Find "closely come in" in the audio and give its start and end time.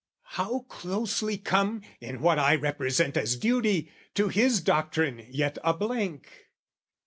0.61-2.21